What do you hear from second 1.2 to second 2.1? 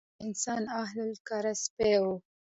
کړ سپی و.